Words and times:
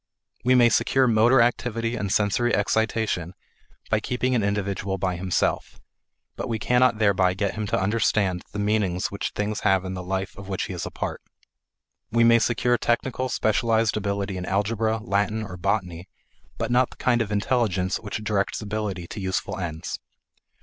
We 0.43 0.55
may 0.55 0.69
secure 0.69 1.05
motor 1.05 1.41
activity 1.43 1.95
and 1.95 2.11
sensory 2.11 2.55
excitation 2.55 3.35
by 3.91 3.99
keeping 3.99 4.33
an 4.33 4.41
individual 4.41 4.97
by 4.97 5.15
himself, 5.15 5.79
but 6.35 6.49
we 6.49 6.57
cannot 6.57 6.97
thereby 6.97 7.35
get 7.35 7.53
him 7.53 7.67
to 7.67 7.79
understand 7.79 8.41
the 8.51 8.57
meaning 8.57 8.99
which 9.11 9.29
things 9.35 9.59
have 9.59 9.85
in 9.85 9.93
the 9.93 10.01
life 10.01 10.35
of 10.39 10.49
which 10.49 10.63
he 10.63 10.73
is 10.73 10.87
a 10.87 10.89
part. 10.89 11.21
We 12.09 12.23
may 12.23 12.39
secure 12.39 12.79
technical 12.79 13.29
specialized 13.29 13.95
ability 13.95 14.37
in 14.37 14.45
algebra, 14.47 14.97
Latin, 15.03 15.43
or 15.43 15.55
botany, 15.55 16.09
but 16.57 16.71
not 16.71 16.89
the 16.89 16.97
kind 16.97 17.21
of 17.21 17.31
intelligence 17.31 17.97
which 17.97 18.23
directs 18.23 18.59
ability 18.59 19.05
to 19.05 19.19
useful 19.21 19.59
ends. 19.59 19.99